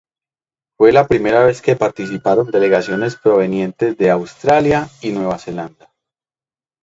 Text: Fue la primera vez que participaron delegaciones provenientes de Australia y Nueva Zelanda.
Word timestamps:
Fue 0.79 0.91
la 0.93 1.05
primera 1.07 1.43
vez 1.45 1.61
que 1.61 1.75
participaron 1.75 2.49
delegaciones 2.49 3.15
provenientes 3.17 3.95
de 3.99 4.09
Australia 4.09 4.89
y 4.99 5.11
Nueva 5.11 5.37
Zelanda. 5.37 5.93